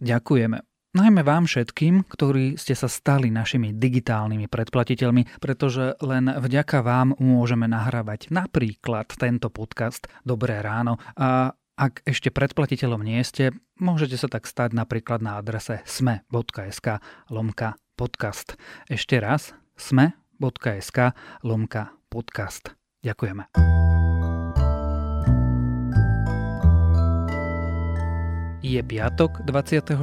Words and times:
ďakujeme. 0.00 0.64
Najmä 0.90 1.22
vám 1.22 1.46
všetkým, 1.46 2.02
ktorí 2.10 2.58
ste 2.58 2.74
sa 2.74 2.90
stali 2.90 3.30
našimi 3.30 3.70
digitálnymi 3.70 4.50
predplatiteľmi, 4.50 5.38
pretože 5.38 5.94
len 6.02 6.26
vďaka 6.26 6.82
vám 6.82 7.14
môžeme 7.22 7.70
nahrávať 7.70 8.34
napríklad 8.34 9.06
tento 9.14 9.54
podcast 9.54 10.10
Dobré 10.26 10.58
ráno 10.58 10.98
a 11.14 11.54
ak 11.78 12.04
ešte 12.04 12.34
predplatiteľom 12.34 13.00
nie 13.06 13.22
ste, 13.22 13.54
môžete 13.78 14.18
sa 14.18 14.26
tak 14.26 14.50
stať 14.50 14.74
napríklad 14.74 15.22
na 15.22 15.38
adrese 15.38 15.80
sme.sk 15.86 17.00
lomka 17.30 17.78
podcast. 17.94 18.58
Ešte 18.90 19.16
raz 19.22 19.54
sme.sk 19.78 21.14
lomka 21.46 21.94
podcast. 22.10 22.74
Ďakujeme. 23.00 23.89
Je 28.70 28.78
piatok, 28.86 29.42
24. 29.50 29.98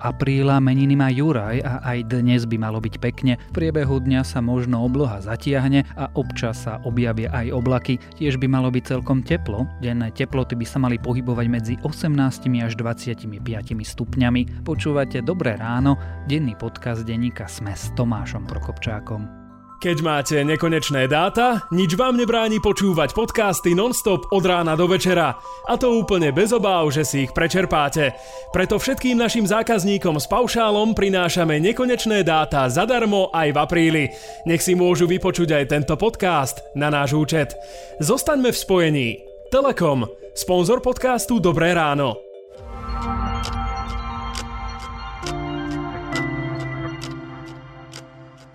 apríla, 0.00 0.64
meniny 0.64 0.96
má 0.96 1.12
Juraj 1.12 1.60
a 1.60 1.84
aj 1.92 2.08
dnes 2.08 2.48
by 2.48 2.56
malo 2.56 2.80
byť 2.80 2.96
pekne. 3.04 3.36
V 3.52 3.60
priebehu 3.60 4.00
dňa 4.00 4.24
sa 4.24 4.40
možno 4.40 4.80
obloha 4.80 5.20
zatiahne 5.20 5.84
a 5.92 6.08
občas 6.16 6.64
sa 6.64 6.80
objavia 6.88 7.28
aj 7.36 7.52
oblaky. 7.52 8.00
Tiež 8.16 8.40
by 8.40 8.48
malo 8.48 8.72
byť 8.72 8.96
celkom 8.96 9.20
teplo. 9.20 9.68
Denné 9.84 10.08
teploty 10.08 10.56
by 10.56 10.64
sa 10.64 10.80
mali 10.80 10.96
pohybovať 10.96 11.46
medzi 11.52 11.74
18 11.84 12.48
až 12.64 12.80
25 12.80 13.28
stupňami. 13.76 14.64
Počúvate 14.64 15.20
Dobré 15.20 15.60
ráno, 15.60 16.00
denný 16.24 16.56
podcast 16.56 17.04
denníka 17.04 17.44
Sme 17.44 17.76
s 17.76 17.92
Tomášom 17.92 18.48
Prokopčákom. 18.48 19.37
Keď 19.78 20.02
máte 20.02 20.42
nekonečné 20.42 21.06
dáta, 21.06 21.70
nič 21.70 21.94
vám 21.94 22.18
nebráni 22.18 22.58
počúvať 22.58 23.14
podcasty 23.14 23.78
non-stop 23.78 24.26
od 24.34 24.42
rána 24.42 24.74
do 24.74 24.90
večera. 24.90 25.38
A 25.70 25.78
to 25.78 26.02
úplne 26.02 26.34
bez 26.34 26.50
obáv, 26.50 26.90
že 26.90 27.06
si 27.06 27.16
ich 27.22 27.30
prečerpáte. 27.30 28.10
Preto 28.50 28.82
všetkým 28.82 29.14
našim 29.14 29.46
zákazníkom 29.46 30.18
s 30.18 30.26
paušálom 30.26 30.98
prinášame 30.98 31.62
nekonečné 31.62 32.26
dáta 32.26 32.66
zadarmo 32.66 33.30
aj 33.30 33.54
v 33.54 33.58
apríli. 33.62 34.04
Nech 34.50 34.66
si 34.66 34.74
môžu 34.74 35.06
vypočuť 35.06 35.62
aj 35.62 35.64
tento 35.70 35.94
podcast 35.94 36.58
na 36.74 36.90
náš 36.90 37.14
účet. 37.14 37.54
Zostaňme 38.02 38.50
v 38.50 38.58
spojení. 38.58 39.08
Telekom, 39.54 40.10
sponzor 40.34 40.82
podcastu 40.82 41.38
Dobré 41.38 41.70
ráno. 41.70 42.27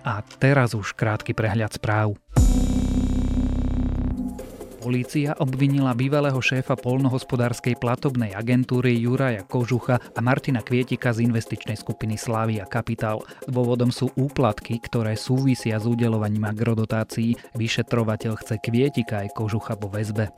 A 0.04 0.20
teraz 0.20 0.76
už 0.76 0.92
krátky 0.92 1.32
prehľad 1.32 1.80
správ. 1.80 2.14
Polícia 4.84 5.32
obvinila 5.40 5.96
bývalého 5.96 6.36
šéfa 6.44 6.76
polnohospodárskej 6.76 7.80
platobnej 7.80 8.36
agentúry 8.36 9.00
Juraja 9.00 9.40
Kožucha 9.40 9.96
a 9.96 10.20
Martina 10.20 10.60
Kvietika 10.60 11.08
z 11.16 11.24
investičnej 11.24 11.80
skupiny 11.80 12.20
Slavia 12.20 12.68
Capital. 12.68 13.24
Dôvodom 13.48 13.88
sú 13.88 14.12
úplatky, 14.12 14.76
ktoré 14.84 15.16
súvisia 15.16 15.80
s 15.80 15.88
udelovaním 15.88 16.44
agrodotácií. 16.52 17.32
Vyšetrovateľ 17.56 18.32
chce 18.44 18.60
Kvietika 18.60 19.24
aj 19.24 19.32
Kožucha 19.32 19.72
po 19.72 19.88
väzbe. 19.88 20.28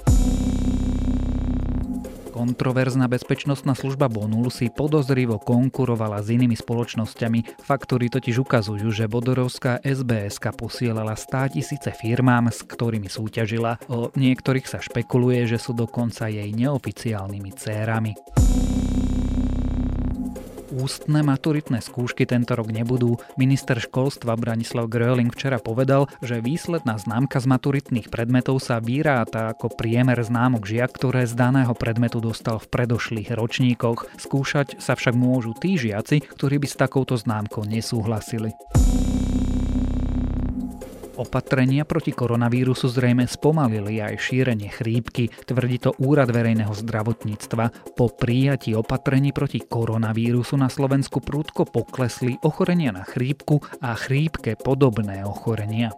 Kontroverzná 2.37 3.09
bezpečnostná 3.09 3.73
služba 3.73 4.13
Bonul 4.13 4.53
si 4.53 4.69
podozrivo 4.69 5.41
konkurovala 5.41 6.21
s 6.21 6.29
inými 6.29 6.53
spoločnosťami. 6.53 7.65
Faktory 7.65 8.13
totiž 8.13 8.45
ukazujú, 8.45 8.93
že 8.93 9.09
Bodorovská 9.09 9.81
SBS 9.81 10.37
posielala 10.53 11.17
100 11.17 11.57
tisíce 11.57 11.89
firmám, 11.97 12.53
s 12.53 12.61
ktorými 12.61 13.09
súťažila. 13.09 13.81
O 13.89 14.13
niektorých 14.13 14.69
sa 14.69 14.85
špekuluje, 14.85 15.49
že 15.49 15.57
sú 15.57 15.73
dokonca 15.73 16.29
jej 16.29 16.53
neoficiálnymi 16.53 17.51
cérami. 17.57 18.13
Ústne 20.77 21.25
maturitné 21.25 21.81
skúšky 21.81 22.29
tento 22.29 22.53
rok 22.53 22.69
nebudú. 22.69 23.17
Minister 23.41 23.81
školstva 23.81 24.37
Branislav 24.37 24.93
Gröling 24.93 25.33
včera 25.33 25.57
povedal, 25.57 26.05
že 26.21 26.45
výsledná 26.45 27.01
známka 27.01 27.41
z 27.41 27.49
maturitných 27.49 28.13
predmetov 28.13 28.61
sa 28.61 28.77
vyráta 28.77 29.57
ako 29.57 29.73
priemer 29.73 30.21
známok 30.21 30.69
žiak, 30.69 30.93
ktoré 30.93 31.25
z 31.25 31.33
daného 31.33 31.73
predmetu 31.73 32.21
dostal 32.21 32.61
v 32.61 32.69
predošlých 32.69 33.33
ročníkoch. 33.33 34.21
Skúšať 34.21 34.77
sa 34.77 34.93
však 34.93 35.17
môžu 35.17 35.57
tí 35.57 35.81
žiaci, 35.81 36.21
ktorí 36.37 36.61
by 36.61 36.69
s 36.69 36.77
takouto 36.77 37.17
známkou 37.17 37.65
nesúhlasili. 37.65 38.53
Opatrenia 41.17 41.89
proti 41.89 42.13
koronavírusu 42.13 42.93
zrejme 42.93 43.25
spomalili 43.25 44.05
aj 44.05 44.21
šírenie 44.21 44.69
chrípky, 44.69 45.33
tvrdí 45.49 45.81
to 45.81 45.91
Úrad 45.97 46.29
verejného 46.29 46.77
zdravotníctva. 46.77 47.97
Po 47.97 48.13
prijatí 48.13 48.77
opatrení 48.77 49.33
proti 49.33 49.65
koronavírusu 49.65 50.61
na 50.61 50.69
Slovensku 50.69 51.25
prúdko 51.25 51.65
poklesli 51.65 52.37
ochorenia 52.45 52.93
na 52.93 53.09
chrípku 53.09 53.65
a 53.81 53.97
chrípke 53.97 54.61
podobné 54.61 55.25
ochorenia. 55.25 55.97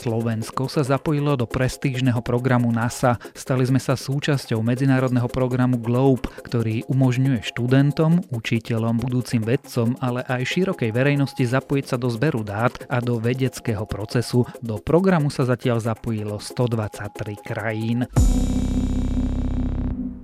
Slovensko 0.00 0.64
sa 0.72 0.80
zapojilo 0.80 1.36
do 1.36 1.44
prestížneho 1.44 2.24
programu 2.24 2.72
NASA. 2.72 3.20
Stali 3.36 3.68
sme 3.68 3.76
sa 3.76 4.00
súčasťou 4.00 4.64
medzinárodného 4.64 5.28
programu 5.28 5.76
GLOBE, 5.76 6.24
ktorý 6.40 6.88
umožňuje 6.88 7.44
študentom, 7.44 8.24
učiteľom, 8.32 8.96
budúcim 8.96 9.44
vedcom, 9.44 9.92
ale 10.00 10.24
aj 10.24 10.48
širokej 10.48 10.88
verejnosti 10.88 11.44
zapojiť 11.44 11.84
sa 11.84 11.96
do 12.00 12.08
zberu 12.08 12.40
dát 12.40 12.72
a 12.88 13.04
do 13.04 13.20
vedeckého 13.20 13.84
procesu. 13.84 14.48
Do 14.64 14.80
programu 14.80 15.28
sa 15.28 15.44
zatiaľ 15.44 15.84
zapojilo 15.84 16.40
123 16.40 17.36
krajín. 17.44 18.08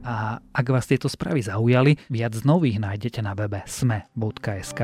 A 0.06 0.41
ak 0.41 0.66
vás 0.72 0.88
tieto 0.88 1.12
správy 1.12 1.44
zaujali, 1.44 2.00
viac 2.08 2.32
nových 2.48 2.81
nájdete 2.81 3.20
na 3.20 3.37
webe 3.37 3.60
sme.sk. 3.69 4.81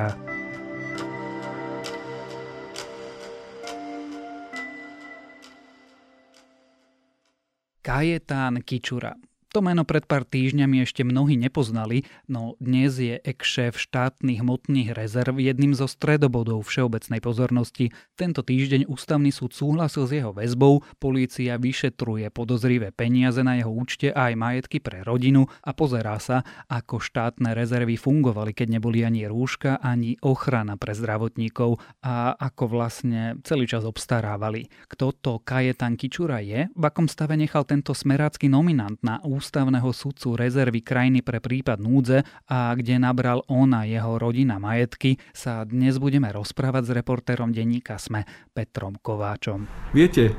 Kajetán 7.83 8.63
Kičura. 8.63 9.15
To 9.53 9.61
meno 9.61 9.85
pred 9.85 10.09
pár 10.09 10.25
týždňami 10.25 10.81
ešte 10.81 11.05
mnohí 11.05 11.37
nepoznali, 11.37 12.09
no 12.25 12.57
dnes 12.57 12.97
je 12.97 13.21
ex-šéf 13.21 13.77
štátnych 13.77 14.41
hmotných 14.41 14.97
rezerv 14.97 15.37
jedným 15.37 15.77
zo 15.77 15.85
stredobodov 15.85 16.65
všeobecnej 16.65 17.21
pozornosti. 17.21 17.93
Tento 18.17 18.41
týždeň 18.41 18.89
ústavný 18.89 19.29
súd 19.29 19.53
súhlasil 19.53 20.09
s 20.09 20.13
jeho 20.17 20.33
väzbou, 20.33 20.81
polícia 20.97 21.61
vyšetruje 21.61 22.33
podozrivé 22.33 22.97
peniaze 22.97 23.45
na 23.45 23.61
jeho 23.61 23.69
účte 23.69 24.09
a 24.09 24.33
aj 24.33 24.41
majetky 24.41 24.81
pre 24.81 25.05
rodinu 25.05 25.45
a 25.61 25.77
pozerá 25.77 26.17
sa, 26.17 26.49
ako 26.73 27.05
štátne 27.05 27.53
rezervy 27.53 28.01
fungovali, 28.01 28.57
keď 28.57 28.81
neboli 28.81 29.05
ani 29.05 29.29
rúška, 29.29 29.77
ani 29.85 30.17
ochrana 30.25 30.81
pre 30.81 30.97
zdravotníkov 30.97 31.77
a 32.01 32.41
ako 32.41 32.73
vlastne 32.73 33.37
celý 33.45 33.69
čas 33.69 33.85
obstarávali. 33.85 34.73
Kto 34.89 35.13
to 35.13 35.45
Kajetan 35.45 36.01
Kičura 36.01 36.41
je? 36.41 36.73
V 36.73 36.85
akom 36.89 37.05
stave 37.05 37.37
nechal 37.37 37.69
tento 37.69 37.93
smerácky 37.93 38.49
nominant 38.49 38.97
na 39.05 39.21
ústavného 39.43 39.91
sudcu 39.91 40.39
rezervy 40.39 40.87
krajiny 40.87 41.19
pre 41.19 41.43
prípad 41.43 41.83
núdze 41.83 42.23
a 42.47 42.71
kde 42.79 43.03
nabral 43.03 43.43
on 43.51 43.75
a 43.75 43.83
jeho 43.83 44.15
rodina 44.15 44.63
majetky, 44.63 45.19
sa 45.35 45.67
dnes 45.67 45.99
budeme 45.99 46.31
rozprávať 46.31 46.87
s 46.87 46.91
reportérom 46.95 47.51
denníka 47.51 47.99
SME 47.99 48.23
Petrom 48.55 48.95
Kováčom. 49.03 49.67
Viete, 49.91 50.31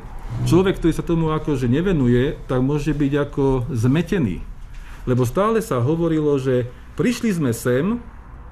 človek, 0.47 0.79
ktorý 0.79 0.93
sa 0.95 1.03
tomu 1.03 1.35
akože 1.35 1.67
nevenuje, 1.67 2.39
tak 2.47 2.63
môže 2.63 2.95
byť 2.95 3.13
ako 3.27 3.67
zmetený. 3.75 4.39
Lebo 5.03 5.27
stále 5.27 5.59
sa 5.59 5.83
hovorilo, 5.83 6.39
že 6.39 6.71
prišli 6.95 7.35
sme 7.35 7.51
sem, 7.51 7.99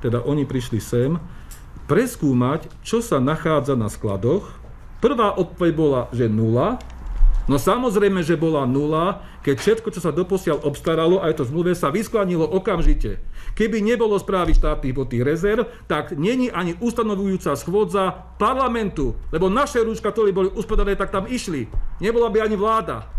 teda 0.03 0.19
oni 0.19 0.43
prišli 0.43 0.83
sem, 0.83 1.15
preskúmať, 1.87 2.67
čo 2.83 2.99
sa 2.99 3.23
nachádza 3.23 3.79
na 3.79 3.87
skladoch. 3.87 4.51
Prvá 4.99 5.31
odpoveď 5.31 5.71
bola, 5.71 6.01
že 6.11 6.27
nula, 6.27 6.75
No 7.49 7.57
samozrejme, 7.57 8.21
že 8.21 8.37
bola 8.37 8.69
nula, 8.69 9.25
keď 9.41 9.55
všetko, 9.57 9.89
čo 9.89 10.01
sa 10.03 10.13
doposiaľ 10.13 10.61
obstaralo, 10.61 11.25
aj 11.25 11.41
to 11.41 11.43
zmluve, 11.49 11.73
sa 11.73 11.89
vysklanilo 11.89 12.45
okamžite. 12.45 13.17
Keby 13.57 13.81
nebolo 13.81 14.15
správy 14.21 14.53
štátnych 14.53 14.93
tých 15.09 15.25
rezerv, 15.25 15.65
tak 15.89 16.13
není 16.13 16.53
ani 16.53 16.77
ustanovujúca 16.77 17.57
schôdza 17.57 18.13
parlamentu, 18.37 19.17
lebo 19.33 19.49
naše 19.49 19.81
rúška, 19.81 20.13
ktoré 20.13 20.29
boli 20.29 20.53
uspadané, 20.53 20.93
tak 20.93 21.09
tam 21.09 21.25
išli. 21.25 21.65
Nebola 21.97 22.29
by 22.29 22.45
ani 22.45 22.55
vláda. 22.55 23.09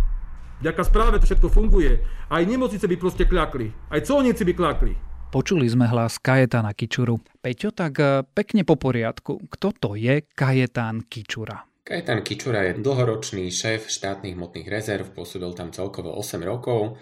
Vďaka 0.63 0.83
správe 0.87 1.19
to 1.19 1.27
všetko 1.27 1.51
funguje. 1.51 1.99
Aj 2.31 2.43
nemocnice 2.47 2.87
by 2.87 2.95
proste 2.95 3.27
kľakli. 3.27 3.75
Aj 3.91 3.99
colníci 4.07 4.47
by 4.47 4.55
klakli. 4.55 4.95
Počuli 5.33 5.67
sme 5.67 5.89
hlas 5.89 6.21
Kajetana 6.23 6.71
Kičuru. 6.77 7.19
Peťo, 7.43 7.75
tak 7.75 7.99
eh, 7.99 8.23
pekne 8.23 8.63
po 8.63 8.79
poriadku. 8.79 9.43
Kto 9.49 9.73
to 9.75 9.91
je 9.99 10.23
Kajetán 10.23 11.09
Kičura? 11.09 11.72
Kajetan 11.83 12.23
Kičura 12.23 12.63
je 12.71 12.79
dlhoročný 12.79 13.51
šéf 13.51 13.91
štátnych 13.91 14.39
hmotných 14.39 14.71
rezerv, 14.71 15.11
pôsobil 15.11 15.51
tam 15.51 15.75
celkovo 15.75 16.15
8 16.15 16.39
rokov, 16.47 16.95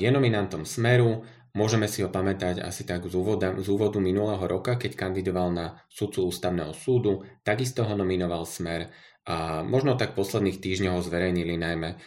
je 0.00 0.08
nominantom 0.08 0.64
Smeru, 0.64 1.28
môžeme 1.52 1.84
si 1.84 2.00
ho 2.00 2.08
pamätať 2.08 2.64
asi 2.64 2.88
tak 2.88 3.04
z 3.04 3.12
úvoda, 3.12 3.52
z 3.60 3.68
úvodu 3.68 4.00
minulého 4.00 4.40
roka, 4.48 4.80
keď 4.80 4.96
kandidoval 4.96 5.52
na 5.52 5.66
sudcu 5.92 6.24
ústavného 6.24 6.72
súdu, 6.72 7.20
takisto 7.44 7.84
ho 7.84 7.92
nominoval 7.92 8.48
Smer 8.48 8.88
a 9.28 9.60
možno 9.60 9.92
tak 9.92 10.16
posledných 10.16 10.56
týždňoch 10.56 10.96
ho 10.96 11.02
zverejnili 11.04 11.60
najmä 11.60 12.00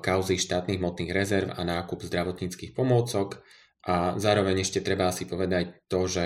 kauzy 0.00 0.40
štátnych 0.40 0.80
hmotných 0.80 1.12
rezerv 1.12 1.52
a 1.52 1.60
nákup 1.68 2.00
zdravotníckých 2.00 2.72
pomôcok. 2.72 3.44
A 3.82 4.14
zároveň 4.14 4.62
ešte 4.62 4.78
treba 4.78 5.10
si 5.10 5.26
povedať 5.26 5.81
to, 5.92 6.08
že 6.08 6.24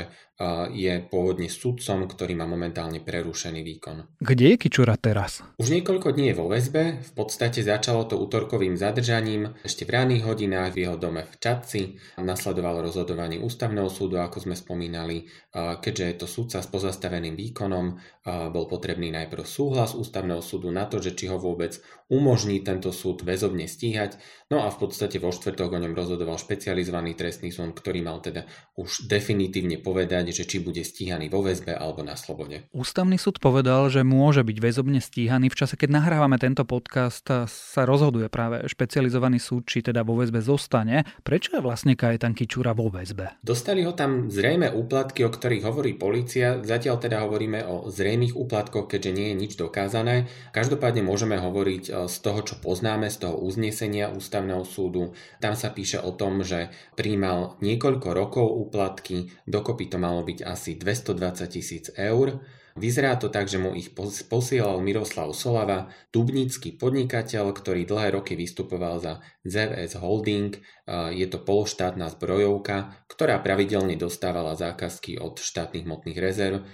je 0.77 1.01
pôvodne 1.09 1.49
sudcom, 1.49 2.05
ktorý 2.05 2.37
má 2.37 2.45
momentálne 2.45 3.01
prerušený 3.01 3.65
výkon. 3.65 4.21
Kde 4.21 4.53
je 4.53 4.57
Kičura 4.61 5.01
teraz? 5.01 5.41
Už 5.57 5.73
niekoľko 5.73 6.13
dní 6.13 6.29
je 6.29 6.37
vo 6.37 6.53
väzbe, 6.53 7.01
v 7.01 7.13
podstate 7.17 7.65
začalo 7.65 8.05
to 8.05 8.21
útorkovým 8.21 8.77
zadržaním, 8.77 9.57
ešte 9.65 9.89
v 9.89 9.97
ranných 9.97 10.29
hodinách 10.29 10.77
v 10.77 10.85
jeho 10.85 11.01
dome 11.01 11.25
v 11.25 11.35
Čadci, 11.41 11.97
nasledovalo 12.21 12.85
rozhodovanie 12.85 13.41
ústavného 13.41 13.89
súdu, 13.89 14.21
ako 14.21 14.45
sme 14.45 14.53
spomínali, 14.53 15.25
keďže 15.57 16.05
je 16.05 16.17
to 16.21 16.27
sudca 16.29 16.61
s 16.61 16.69
pozastaveným 16.69 17.33
výkonom, 17.33 17.97
bol 18.53 18.69
potrebný 18.69 19.09
najprv 19.17 19.41
súhlas 19.49 19.97
ústavného 19.97 20.45
súdu 20.45 20.69
na 20.69 20.85
to, 20.85 21.01
že 21.01 21.17
či 21.17 21.33
ho 21.33 21.41
vôbec 21.41 21.81
umožní 22.13 22.61
tento 22.61 22.93
súd 22.93 23.25
väzobne 23.25 23.65
stíhať, 23.65 24.21
no 24.53 24.61
a 24.61 24.69
v 24.69 24.85
podstate 24.85 25.17
vo 25.17 25.33
štvrtok 25.33 25.73
o 25.73 25.81
ňom 25.81 25.97
rozhodoval 25.97 26.37
špecializovaný 26.37 27.17
trestný 27.17 27.49
súd, 27.49 27.73
ktorý 27.73 28.05
mal 28.05 28.21
teda 28.21 28.45
už 28.77 29.09
definitívne 29.09 29.47
povedať, 29.79 30.17
povedať, 30.17 30.33
že 30.33 30.45
či 30.49 30.57
bude 30.59 30.83
stíhaný 30.83 31.29
vo 31.29 31.45
väzbe 31.45 31.77
alebo 31.77 32.01
na 32.01 32.17
slobode. 32.17 32.65
Ústavný 32.73 33.21
súd 33.21 33.39
povedal, 33.39 33.89
že 33.93 34.07
môže 34.07 34.41
byť 34.43 34.59
väzobne 34.59 35.01
stíhaný. 35.01 35.53
V 35.53 35.59
čase, 35.59 35.75
keď 35.77 36.03
nahrávame 36.03 36.41
tento 36.41 36.65
podcast, 36.65 37.27
sa 37.47 37.83
rozhoduje 37.85 38.31
práve 38.33 38.65
špecializovaný 38.67 39.39
súd, 39.39 39.69
či 39.69 39.85
teda 39.85 40.03
vo 40.03 40.17
väzbe 40.19 40.41
zostane. 40.41 41.05
Prečo 41.23 41.57
je 41.57 41.65
vlastne 41.65 41.99
Kajetan 41.99 42.33
Kičura 42.33 42.73
vo 42.73 42.89
väzbe? 42.89 43.41
Dostali 43.45 43.85
ho 43.85 43.93
tam 43.93 44.29
zrejme 44.29 44.73
úplatky, 44.73 45.27
o 45.27 45.31
ktorých 45.31 45.65
hovorí 45.65 45.93
policia. 45.99 46.61
Zatiaľ 46.61 46.97
teda 47.01 47.25
hovoríme 47.25 47.65
o 47.69 47.89
zrejmých 47.89 48.37
úplatkoch, 48.37 48.89
keďže 48.91 49.11
nie 49.13 49.27
je 49.33 49.37
nič 49.37 49.53
dokázané. 49.61 50.31
Každopádne 50.53 51.05
môžeme 51.05 51.37
hovoriť 51.41 51.85
e, 51.89 51.91
z 52.09 52.17
toho, 52.21 52.41
čo 52.45 52.55
poznáme, 52.61 53.09
z 53.13 53.27
toho 53.27 53.37
uznesenia 53.41 54.13
ústavného 54.13 54.65
súdu. 54.65 55.13
Tam 55.43 55.59
sa 55.59 55.73
píše 55.73 56.01
o 56.01 56.13
tom, 56.13 56.47
že 56.47 56.73
príjmal 56.97 57.59
niekoľko 57.65 58.09
rokov 58.13 58.47
úplatky, 58.47 59.33
dokopy 59.47 59.89
to 59.89 59.97
malo 60.03 60.27
byť 60.27 60.45
asi 60.45 60.75
220 60.77 61.47
tisíc 61.49 61.89
eur. 61.95 62.45
Vyzerá 62.77 63.17
to 63.17 63.33
tak, 63.33 63.49
že 63.49 63.57
mu 63.57 63.73
ich 63.73 63.97
posielal 64.29 64.85
Miroslav 64.85 65.33
Solava, 65.33 65.89
dubnický 66.13 66.77
podnikateľ, 66.77 67.57
ktorý 67.57 67.89
dlhé 67.89 68.21
roky 68.21 68.37
vystupoval 68.37 69.01
za 69.01 69.25
ZVS 69.49 69.97
Holding. 69.97 70.61
Je 71.17 71.25
to 71.25 71.41
pološtátna 71.41 72.13
zbrojovka, 72.13 72.93
ktorá 73.09 73.41
pravidelne 73.41 73.97
dostávala 73.97 74.53
zákazky 74.61 75.17
od 75.17 75.41
štátnych 75.41 75.89
motných 75.89 76.21
rezerv. 76.21 76.69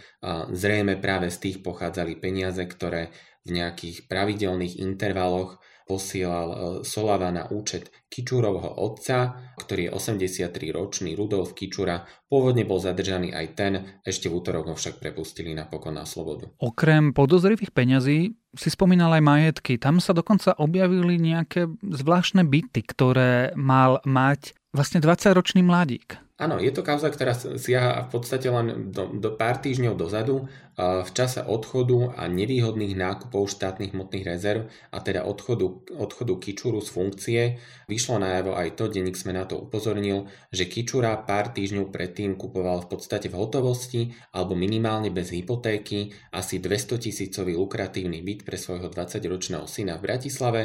Zrejme 0.50 0.98
práve 0.98 1.30
z 1.30 1.38
tých 1.38 1.56
pochádzali 1.62 2.19
peniaze, 2.19 2.66
ktoré 2.66 3.14
v 3.43 3.50
nejakých 3.59 4.06
pravidelných 4.06 4.79
intervaloch 4.79 5.59
posielal 5.87 6.49
e, 6.49 6.56
Solava 6.87 7.29
na 7.35 7.50
účet 7.50 7.91
Kičurovho 8.06 8.81
otca, 8.81 9.53
ktorý 9.59 9.89
je 9.89 9.91
83-ročný 9.93 11.19
Rudolf 11.19 11.53
Kičura. 11.59 12.06
Pôvodne 12.31 12.65
bol 12.65 12.79
zadržaný 12.79 13.35
aj 13.35 13.47
ten, 13.59 13.73
ešte 14.06 14.31
v 14.31 14.39
útorok 14.39 14.73
ho 14.73 14.77
však 14.79 15.03
prepustili 15.03 15.53
napokon 15.53 15.99
na 15.99 16.06
slobodu. 16.06 16.49
Okrem 16.62 17.12
podozrivých 17.12 17.75
peňazí 17.75 18.33
si 18.53 18.69
spomínal 18.69 19.12
aj 19.17 19.23
majetky. 19.25 19.77
Tam 19.81 19.99
sa 19.99 20.12
dokonca 20.12 20.56
objavili 20.56 21.17
nejaké 21.19 21.69
zvláštne 21.83 22.44
byty, 22.44 22.81
ktoré 22.85 23.56
mal 23.56 24.00
mať 24.05 24.56
vlastne 24.73 25.00
20-ročný 25.05 25.65
mladík. 25.65 26.21
Áno, 26.43 26.59
je 26.59 26.75
to 26.75 26.83
kauza, 26.83 27.06
ktorá 27.06 27.39
siaha 27.39 28.11
v 28.11 28.19
podstate 28.19 28.50
len 28.50 28.91
do, 28.91 29.15
do 29.15 29.31
pár 29.39 29.62
týždňov 29.62 29.94
dozadu 29.94 30.50
v 30.75 31.11
čase 31.15 31.39
odchodu 31.39 32.19
a 32.19 32.27
nevýhodných 32.27 32.99
nákupov 32.99 33.47
štátnych 33.47 33.94
hmotných 33.94 34.27
rezerv 34.27 34.67
a 34.91 34.99
teda 34.99 35.23
odchodu, 35.23 35.94
odchodu 35.94 36.35
Kičuru 36.43 36.83
z 36.83 36.89
funkcie. 36.91 37.41
Vyšlo 37.87 38.19
najavo 38.19 38.59
aj 38.59 38.75
to, 38.75 38.91
denník 38.91 39.15
sme 39.15 39.39
na 39.39 39.47
to 39.47 39.62
upozornil, 39.62 40.27
že 40.50 40.67
Kičura 40.67 41.15
pár 41.23 41.55
týždňov 41.55 41.94
predtým 41.94 42.35
kupoval 42.35 42.91
v 42.91 42.99
podstate 42.99 43.31
v 43.31 43.39
hotovosti 43.39 44.11
alebo 44.35 44.59
minimálne 44.59 45.15
bez 45.15 45.31
hypotéky 45.31 46.11
asi 46.35 46.59
200 46.59 47.06
tisícový 47.06 47.55
lukratívny 47.55 48.19
byt 48.19 48.43
pre 48.43 48.59
svojho 48.59 48.91
20-ročného 48.91 49.71
syna 49.71 49.94
v 49.94 50.11
Bratislave 50.11 50.62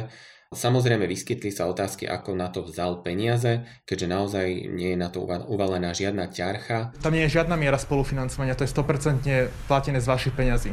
Samozrejme 0.47 1.11
vyskytli 1.11 1.51
sa 1.51 1.67
otázky, 1.67 2.07
ako 2.07 2.31
na 2.31 2.47
to 2.47 2.63
vzal 2.63 3.03
peniaze, 3.03 3.67
keďže 3.83 4.07
naozaj 4.07 4.47
nie 4.71 4.95
je 4.95 4.97
na 4.97 5.11
to 5.11 5.27
uvalená 5.27 5.91
žiadna 5.91 6.31
ťarcha. 6.31 6.95
Tam 7.03 7.11
nie 7.11 7.27
je 7.27 7.35
žiadna 7.35 7.59
miera 7.59 7.75
spolufinancovania, 7.75 8.55
to 8.55 8.63
je 8.63 8.71
100% 8.71 9.27
platené 9.67 9.99
z 9.99 10.07
vašich 10.07 10.31
peňazí. 10.31 10.71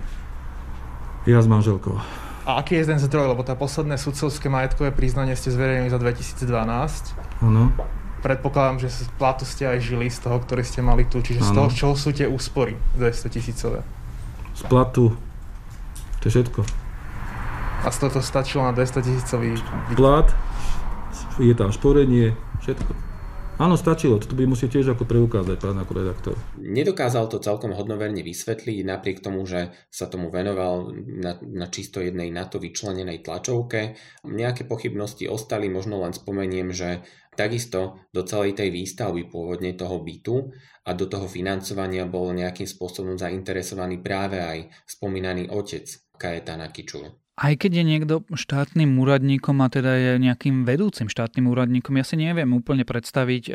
Ja 1.27 1.43
s 1.43 1.51
manželkou. 1.51 1.99
A 2.47 2.63
aký 2.63 2.79
je 2.79 2.87
ten 2.87 3.03
zdroj? 3.03 3.35
Lebo 3.35 3.43
tá 3.43 3.59
posledné 3.59 3.99
sudcovské 3.99 4.47
majetkové 4.47 4.95
priznanie 4.95 5.35
ste 5.35 5.51
zverejnili 5.51 5.91
za 5.91 5.99
2012. 5.99 7.43
Áno. 7.43 7.75
Predpokladám, 8.23 8.79
že 8.79 8.95
z 8.95 9.11
platu 9.19 9.43
ste 9.43 9.67
aj 9.67 9.83
žili 9.83 10.07
z 10.07 10.23
toho, 10.23 10.39
ktorý 10.39 10.63
ste 10.63 10.87
mali 10.87 11.03
tu. 11.03 11.19
Čiže 11.19 11.43
ano. 11.43 11.51
z 11.51 11.51
toho, 11.51 11.69
čo 11.75 11.87
sú 11.99 12.15
tie 12.15 12.31
úspory 12.31 12.79
200 12.95 13.27
tisícové? 13.27 13.83
Z 14.55 14.71
platu. 14.71 15.19
To 16.21 16.25
je 16.29 16.31
všetko. 16.31 16.84
A 17.85 17.93
z 17.93 18.01
toho 18.01 18.25
stačilo 18.25 18.65
na 18.65 18.73
200 18.73 19.05
tisícový 19.05 19.61
Plat, 19.93 20.25
je 21.37 21.53
tam 21.53 21.69
šporenie, 21.69 22.33
všetko. 22.65 23.15
Áno, 23.55 23.79
stačilo, 23.79 24.19
toto 24.19 24.35
by 24.35 24.51
musíte 24.51 24.81
tiež 24.81 24.99
ako 24.99 25.07
preukázať, 25.07 25.63
pán 25.63 25.79
ako 25.79 25.93
redaktor. 25.95 26.35
Nedokázal 26.59 27.31
to 27.31 27.39
celkom 27.39 27.71
hodnoverne 27.71 28.25
vysvetliť, 28.27 28.83
napriek 28.83 29.23
tomu, 29.23 29.47
že 29.47 29.71
sa 29.95 30.11
tomu 30.11 30.27
venoval 30.33 30.91
na, 30.97 31.39
na 31.39 31.71
čisto 31.71 32.03
jednej 32.03 32.35
na 32.35 32.51
to 32.51 32.59
vyčlenenej 32.59 33.23
tlačovke. 33.23 33.95
Nejaké 34.27 34.67
pochybnosti 34.67 35.31
ostali, 35.31 35.71
možno 35.71 36.03
len 36.03 36.11
spomeniem, 36.11 36.75
že 36.75 37.07
takisto 37.39 38.03
do 38.11 38.27
celej 38.27 38.59
tej 38.59 38.75
výstavby 38.75 39.31
pôvodne 39.31 39.79
toho 39.79 40.03
bytu 40.03 40.51
a 40.83 40.91
do 40.91 41.07
toho 41.07 41.31
financovania 41.31 42.11
bol 42.11 42.35
nejakým 42.35 42.67
spôsobom 42.67 43.15
zainteresovaný 43.15 44.03
práve 44.03 44.43
aj 44.43 44.67
spomínaný 44.83 45.47
otec 45.55 45.87
Kajetana 46.19 46.75
Kičulu. 46.75 47.24
Aj 47.35 47.51
keď 47.59 47.83
je 47.83 47.85
niekto 47.85 48.15
štátnym 48.31 48.95
úradníkom 48.95 49.59
a 49.59 49.67
teda 49.67 49.91
je 49.99 50.13
nejakým 50.23 50.63
vedúcim 50.63 51.11
štátnym 51.11 51.51
úradníkom, 51.51 51.99
ja 51.99 52.07
si 52.07 52.15
neviem 52.15 52.47
úplne 52.55 52.87
predstaviť, 52.87 53.45
eh, 53.51 53.55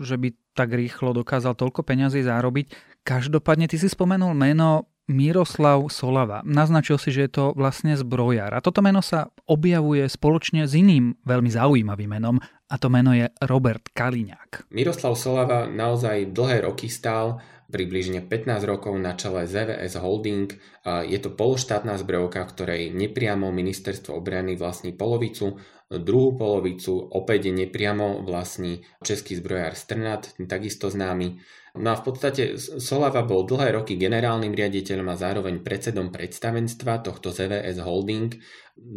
že 0.00 0.16
by 0.16 0.28
tak 0.56 0.72
rýchlo 0.72 1.12
dokázal 1.12 1.52
toľko 1.52 1.84
peňazí 1.84 2.24
zárobiť. 2.24 2.72
Každopádne 3.04 3.68
ty 3.68 3.76
si 3.76 3.92
spomenul 3.92 4.32
meno 4.32 4.88
Miroslav 5.10 5.90
Solava. 5.90 6.40
Naznačil 6.46 6.96
si, 7.02 7.10
že 7.10 7.26
je 7.26 7.32
to 7.34 7.44
vlastne 7.58 7.98
zbrojár. 7.98 8.54
A 8.54 8.62
toto 8.62 8.78
meno 8.78 9.02
sa 9.02 9.26
objavuje 9.50 10.06
spoločne 10.06 10.70
s 10.70 10.78
iným 10.78 11.18
veľmi 11.26 11.50
zaujímavým 11.50 12.06
menom 12.06 12.36
a 12.70 12.74
to 12.78 12.86
meno 12.86 13.10
je 13.10 13.26
Robert 13.42 13.90
Kaliňák. 13.90 14.70
Miroslav 14.70 15.18
Solava 15.18 15.66
naozaj 15.66 16.30
dlhé 16.30 16.62
roky 16.62 16.86
stál 16.86 17.42
približne 17.70 18.26
15 18.26 18.66
rokov 18.66 18.98
na 18.98 19.14
čele 19.14 19.46
ZVS 19.46 19.96
Holding. 19.96 20.50
Je 20.84 21.18
to 21.22 21.30
pološtátna 21.30 21.96
zbrojovka, 21.96 22.42
ktorej 22.50 22.90
nepriamo 22.90 23.48
ministerstvo 23.54 24.18
obrany 24.18 24.58
vlastní 24.58 24.92
polovicu, 24.92 25.56
druhú 25.90 26.38
polovicu 26.38 26.98
opäť 26.98 27.50
nepriamo 27.50 28.22
vlastní 28.22 28.82
český 29.02 29.38
zbrojár 29.38 29.74
Strnat, 29.78 30.34
takisto 30.46 30.90
známy. 30.90 31.38
No 31.78 31.94
a 31.94 31.96
v 31.98 32.02
podstate 32.02 32.58
Solava 32.58 33.22
bol 33.22 33.46
dlhé 33.46 33.70
roky 33.78 33.94
generálnym 33.94 34.50
riaditeľom 34.50 35.06
a 35.06 35.14
zároveň 35.14 35.62
predsedom 35.62 36.10
predstavenstva 36.10 37.06
tohto 37.06 37.30
ZVS 37.30 37.78
Holding 37.78 38.34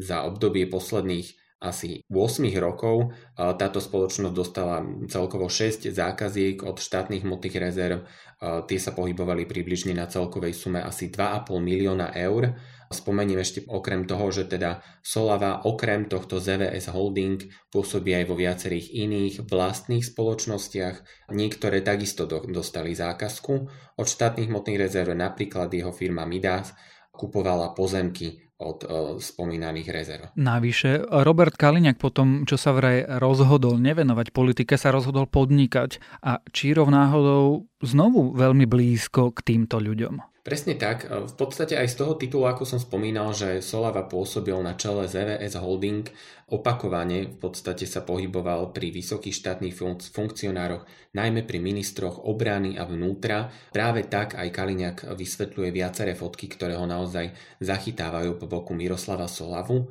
za 0.02 0.26
obdobie 0.26 0.66
posledných 0.66 1.43
asi 1.64 2.04
8 2.12 2.44
rokov 2.60 3.16
táto 3.40 3.80
spoločnosť 3.80 4.36
dostala 4.36 4.84
celkovo 5.08 5.48
6 5.48 5.88
zákaziek 5.88 6.60
od 6.68 6.84
štátnych 6.84 7.24
hmotných 7.24 7.56
rezerv. 7.56 8.04
Tie 8.44 8.76
sa 8.76 8.92
pohybovali 8.92 9.48
približne 9.48 9.96
na 9.96 10.12
celkovej 10.12 10.52
sume 10.52 10.84
asi 10.84 11.08
2,5 11.08 11.48
milióna 11.64 12.12
eur. 12.20 12.60
Spomeniem 12.94 13.42
ešte 13.42 13.66
okrem 13.66 14.06
toho, 14.06 14.30
že 14.30 14.46
teda 14.46 14.84
Solava 15.02 15.66
okrem 15.66 16.06
tohto 16.06 16.38
ZVS 16.38 16.94
Holding 16.94 17.42
pôsobí 17.74 18.14
aj 18.14 18.30
vo 18.30 18.38
viacerých 18.38 18.94
iných 18.94 19.50
vlastných 19.50 20.06
spoločnostiach. 20.06 21.26
Niektoré 21.34 21.82
takisto 21.82 22.30
dostali 22.30 22.94
zákazku 22.94 23.54
od 23.98 24.06
štátnych 24.06 24.46
hmotných 24.46 24.78
rezerv, 24.78 25.18
napríklad 25.18 25.74
jeho 25.74 25.90
firma 25.90 26.28
Midas 26.30 26.76
kupovala 27.10 27.74
pozemky 27.74 28.53
od 28.64 28.80
uh, 28.84 28.90
spomínaných 29.20 29.88
rezerv. 29.92 30.26
Navyše, 30.40 31.04
Robert 31.28 31.60
Kaliňák 31.60 32.00
potom, 32.00 32.48
čo 32.48 32.56
sa 32.56 32.72
vraj 32.72 33.04
rozhodol 33.20 33.76
nevenovať 33.78 34.32
politike, 34.32 34.80
sa 34.80 34.96
rozhodol 34.96 35.28
podnikať 35.28 36.00
a 36.24 36.40
Čírov 36.50 36.88
náhodou 36.88 37.68
znovu 37.84 38.32
veľmi 38.34 38.64
blízko 38.64 39.36
k 39.36 39.40
týmto 39.44 39.84
ľuďom. 39.84 40.34
Presne 40.44 40.76
tak. 40.76 41.08
V 41.08 41.34
podstate 41.40 41.80
aj 41.80 41.88
z 41.88 41.96
toho 42.04 42.20
titulu, 42.20 42.52
ako 42.52 42.68
som 42.68 42.76
spomínal, 42.76 43.32
že 43.32 43.64
Solava 43.64 44.04
pôsobil 44.04 44.60
na 44.60 44.76
čele 44.76 45.08
ZVS 45.08 45.56
Holding, 45.56 46.04
opakovane 46.52 47.32
v 47.32 47.38
podstate 47.40 47.88
sa 47.88 48.04
pohyboval 48.04 48.76
pri 48.76 48.92
vysokých 48.92 49.36
štátnych 49.38 49.76
funk- 49.78 50.10
funkcionároch, 50.10 50.84
najmä 51.16 51.48
pri 51.48 51.64
ministroch 51.64 52.26
obrany 52.26 52.76
a 52.76 52.84
vnútra. 52.84 53.54
Práve 53.72 54.10
tak 54.10 54.36
aj 54.36 54.50
Kaliňák 54.52 54.98
vysvetľuje 55.14 55.70
viaceré 55.72 56.18
fotky, 56.18 56.52
ktoré 56.52 56.76
ho 56.76 56.84
naozaj 56.90 57.32
zachytávajú 57.64 58.42
po 58.42 58.46
boku 58.52 58.76
Miroslava 58.76 59.32
Solavu. 59.32 59.88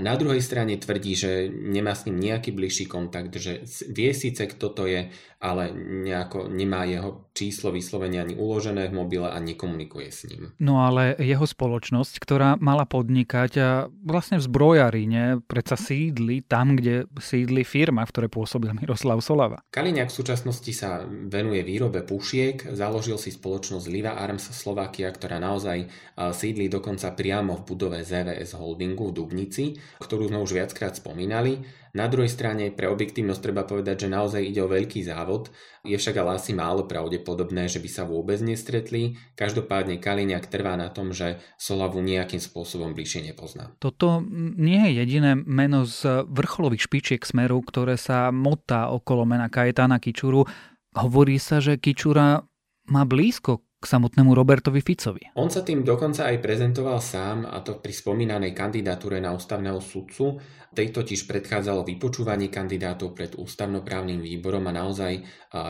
Na 0.00 0.16
druhej 0.16 0.40
strane 0.40 0.80
tvrdí, 0.80 1.12
že 1.12 1.52
nemá 1.52 1.92
s 1.92 2.08
ním 2.08 2.16
nejaký 2.16 2.56
bližší 2.56 2.88
kontakt, 2.88 3.36
že 3.36 3.68
vie 3.92 4.16
síce, 4.16 4.48
kto 4.48 4.72
to 4.72 4.88
je, 4.88 5.12
ale 5.44 5.70
nejako 6.08 6.48
nemá 6.48 6.88
jeho 6.88 7.28
číslo 7.36 7.68
vyslovene 7.68 8.16
ani 8.16 8.32
uložené 8.32 8.88
v 8.88 8.96
mobile 8.96 9.28
a 9.28 9.36
nekomunikuje 9.36 10.08
s 10.08 10.24
ním. 10.24 10.56
No 10.56 10.80
ale 10.82 11.14
jeho 11.20 11.44
spoločnosť, 11.44 12.16
ktorá 12.16 12.56
mala 12.58 12.88
podnikať 12.88 13.84
vlastne 14.08 14.40
v 14.40 14.46
zbrojaríne, 14.48 15.44
predsa 15.44 15.76
sídli 15.78 16.42
tam, 16.42 16.74
kde 16.74 17.06
sídli 17.22 17.62
firma, 17.62 18.02
v 18.02 18.10
ktorej 18.10 18.30
pôsobil 18.34 18.74
Miroslav 18.74 19.22
Solava. 19.22 19.62
Kaliňák 19.70 20.10
v 20.10 20.18
súčasnosti 20.18 20.72
sa 20.74 21.06
venuje 21.06 21.62
výrobe 21.62 22.02
pušiek, 22.02 22.74
založil 22.74 23.14
si 23.22 23.30
spoločnosť 23.30 23.86
Liva 23.86 24.18
Arms 24.18 24.50
Slovakia, 24.50 25.06
ktorá 25.14 25.38
naozaj 25.38 25.86
sídli 26.34 26.66
dokonca 26.66 27.14
priamo 27.14 27.54
v 27.54 27.62
budove 27.62 28.02
ZVS 28.02 28.58
Holdingu 28.58 29.14
v 29.14 29.16
Dubnici, 29.16 29.64
ktorú 30.02 30.26
sme 30.26 30.42
už 30.42 30.58
viackrát 30.58 30.98
spomínali. 30.98 31.62
Na 31.96 32.08
druhej 32.08 32.28
strane 32.28 32.72
pre 32.72 32.88
objektívnosť 32.88 33.40
treba 33.40 33.62
povedať, 33.64 34.04
že 34.06 34.12
naozaj 34.12 34.42
ide 34.44 34.60
o 34.64 34.68
veľký 34.68 35.04
závod, 35.04 35.52
je 35.86 35.96
však 35.96 36.20
ale 36.20 36.36
asi 36.36 36.52
málo 36.52 36.84
pravdepodobné, 36.84 37.70
že 37.70 37.80
by 37.80 37.88
sa 37.88 38.04
vôbec 38.04 38.36
nestretli. 38.42 39.16
Každopádne 39.38 40.02
Kaliňák 40.02 40.50
trvá 40.50 40.76
na 40.76 40.90
tom, 40.90 41.16
že 41.16 41.40
Solavu 41.56 42.02
nejakým 42.04 42.42
spôsobom 42.42 42.92
bližšie 42.92 43.32
nepozná. 43.32 43.72
Toto 43.78 44.20
nie 44.58 44.90
je 44.90 45.04
jediné 45.04 45.38
meno 45.38 45.86
z 45.86 46.26
vrcholových 46.28 46.84
špičiek 46.90 47.22
smeru, 47.22 47.62
ktoré 47.62 47.96
sa 47.96 48.28
motá 48.34 48.90
okolo 48.90 49.24
mena 49.24 49.48
Kajetana 49.48 50.02
Kičuru. 50.02 50.44
Hovorí 50.98 51.36
sa, 51.40 51.62
že 51.62 51.78
Kičura 51.78 52.42
má 52.88 53.02
blízko 53.04 53.67
k 53.78 53.84
samotnému 53.86 54.34
Robertovi 54.34 54.82
Ficovi. 54.82 55.30
On 55.38 55.46
sa 55.46 55.62
tým 55.62 55.86
dokonca 55.86 56.26
aj 56.26 56.42
prezentoval 56.42 56.98
sám, 56.98 57.46
a 57.46 57.62
to 57.62 57.78
pri 57.78 57.94
spomínanej 57.94 58.50
kandidatúre 58.50 59.22
na 59.22 59.30
ústavného 59.30 59.78
sudcu. 59.78 60.34
Tej 60.68 60.90
totiž 60.92 61.30
predchádzalo 61.30 61.86
vypočúvanie 61.86 62.50
kandidátov 62.52 63.14
pred 63.14 63.38
ústavnoprávnym 63.38 64.20
výborom 64.20 64.66
a 64.68 64.76
naozaj 64.76 65.22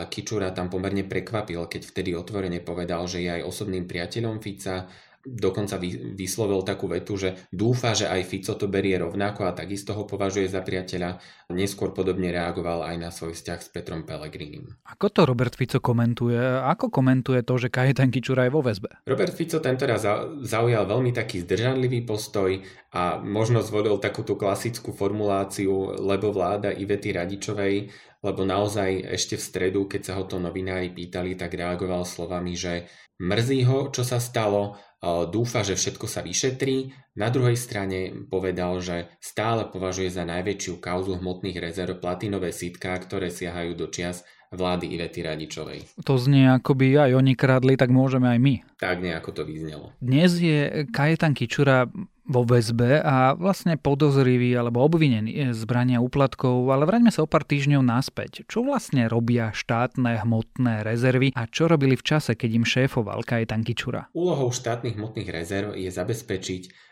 Kičura 0.09 0.51
tam 0.51 0.67
pomerne 0.67 1.05
prekvapil, 1.05 1.69
keď 1.69 1.81
vtedy 1.85 2.11
otvorene 2.17 2.59
povedal, 2.65 3.05
že 3.05 3.23
je 3.23 3.29
aj 3.39 3.47
osobným 3.47 3.85
priateľom 3.87 4.41
Fica, 4.43 4.89
dokonca 5.25 5.75
vyslovil 6.15 6.63
takú 6.63 6.87
vetu, 6.87 7.19
že 7.19 7.49
dúfa, 7.51 7.91
že 7.91 8.07
aj 8.07 8.21
Fico 8.23 8.53
to 8.55 8.71
berie 8.71 8.95
rovnako 8.95 9.47
a 9.47 9.55
takisto 9.55 9.91
ho 9.91 10.07
považuje 10.07 10.47
za 10.47 10.63
priateľa. 10.63 11.19
Neskôr 11.51 11.91
podobne 11.91 12.31
reagoval 12.31 12.87
aj 12.87 12.95
na 12.95 13.09
svoj 13.11 13.35
vzťah 13.35 13.59
s 13.59 13.69
Petrom 13.69 14.07
Pelegrinim. 14.07 14.79
Ako 14.87 15.11
to 15.11 15.27
Robert 15.27 15.59
Fico 15.59 15.83
komentuje? 15.83 16.39
Ako 16.63 16.87
komentuje 16.87 17.43
to, 17.43 17.59
že 17.59 17.67
Kajetan 17.67 18.11
Kičura 18.13 18.47
je 18.47 18.53
vo 18.53 18.63
väzbe? 18.63 19.03
Robert 19.03 19.35
Fico 19.35 19.59
raz 19.59 20.03
zaujal 20.47 20.87
veľmi 20.87 21.11
taký 21.11 21.43
zdržanlivý 21.43 22.07
postoj 22.07 22.59
a 22.95 23.19
možno 23.19 23.59
zvolil 23.59 23.99
takúto 23.99 24.39
klasickú 24.39 24.95
formuláciu, 24.95 25.99
lebo 25.99 26.31
vláda 26.31 26.71
Ivety 26.71 27.11
Radičovej 27.13 27.91
lebo 28.19 28.43
naozaj 28.43 29.15
ešte 29.15 29.39
v 29.39 29.43
stredu, 29.47 29.81
keď 29.87 30.01
sa 30.03 30.13
ho 30.19 30.27
to 30.27 30.43
novinári 30.43 30.91
pýtali, 30.91 31.39
tak 31.39 31.55
reagoval 31.55 32.03
slovami, 32.03 32.51
že 32.51 32.91
mrzí 33.19 33.63
ho, 33.63 33.87
čo 33.95 34.03
sa 34.03 34.19
stalo, 34.19 34.75
dúfa, 35.03 35.63
že 35.63 35.79
všetko 35.79 36.05
sa 36.11 36.19
vyšetrí. 36.19 36.91
Na 37.15 37.31
druhej 37.31 37.55
strane 37.55 38.27
povedal, 38.27 38.83
že 38.83 39.07
stále 39.23 39.67
považuje 39.67 40.11
za 40.11 40.27
najväčšiu 40.27 40.79
kauzu 40.83 41.19
hmotných 41.19 41.59
rezerv 41.59 41.99
platinové 42.03 42.51
sitká, 42.51 42.95
ktoré 42.99 43.31
siahajú 43.31 43.75
do 43.79 43.87
čias 43.87 44.27
vlády 44.49 44.89
Ivety 44.97 45.21
Radičovej. 45.21 45.79
To 46.05 46.17
znie, 46.17 46.49
ako 46.49 46.73
by 46.73 47.09
aj 47.09 47.11
oni 47.13 47.33
kradli, 47.37 47.77
tak 47.77 47.93
môžeme 47.93 48.33
aj 48.33 48.39
my. 48.41 48.53
Tak 48.81 48.97
nejako 48.97 49.29
to 49.29 49.41
vyznelo. 49.45 49.93
Dnes 50.01 50.41
je 50.41 50.89
Kajetan 50.89 51.37
Kičura 51.37 51.85
vo 52.29 52.45
väzbe 52.45 53.01
a 53.01 53.33
vlastne 53.33 53.73
podozrivý 53.73 54.53
alebo 54.53 54.85
obvinený 54.85 55.49
z 55.49 55.61
brania 55.65 55.97
úplatkov, 55.97 56.69
ale 56.69 56.85
vraňme 56.85 57.09
sa 57.09 57.25
o 57.25 57.29
pár 57.29 57.41
týždňov 57.41 57.81
naspäť. 57.81 58.45
Čo 58.45 58.61
vlastne 58.65 59.09
robia 59.09 59.49
štátne 59.49 60.21
hmotné 60.25 60.85
rezervy 60.85 61.33
a 61.33 61.49
čo 61.49 61.65
robili 61.65 61.97
v 61.97 62.05
čase, 62.05 62.37
keď 62.37 62.49
im 62.61 62.65
šéfoval 62.69 63.25
Kajetan 63.25 63.65
Kičura? 63.65 64.13
Úlohou 64.13 64.53
štátnych 64.53 64.97
hmotných 64.97 65.29
rezerv 65.29 65.73
je 65.73 65.89
zabezpečiť 65.89 66.88